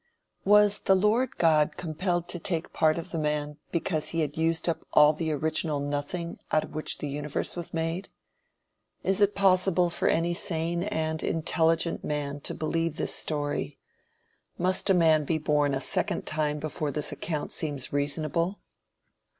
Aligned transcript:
Was 0.45 0.79
the 0.79 0.95
Lord 0.95 1.37
God 1.37 1.77
compelled 1.77 2.27
to 2.29 2.39
take 2.39 2.65
a 2.65 2.69
part 2.69 2.97
of 2.97 3.11
the 3.11 3.19
man 3.19 3.57
because 3.71 4.07
he 4.07 4.21
had 4.21 4.35
used 4.35 4.67
up 4.67 4.81
all 4.93 5.13
the 5.13 5.31
original 5.31 5.79
"nothing" 5.79 6.39
out 6.51 6.63
of 6.63 6.73
which 6.73 6.97
the 6.97 7.07
universe 7.07 7.55
was 7.55 7.71
made? 7.71 8.09
Is 9.03 9.21
it 9.21 9.35
possible 9.35 9.91
for 9.91 10.07
any 10.07 10.33
sane 10.33 10.81
and 10.81 11.21
intelligent 11.21 12.03
man 12.03 12.39
to 12.39 12.55
believe 12.55 12.95
this 12.95 13.13
story? 13.13 13.77
Must 14.57 14.89
a 14.89 14.95
man 14.95 15.23
be 15.23 15.37
born 15.37 15.75
a 15.75 15.79
second 15.79 16.25
time 16.25 16.57
before 16.57 16.89
this 16.89 17.11
account 17.11 17.51
seems 17.53 17.93
reasonable? 17.93 18.57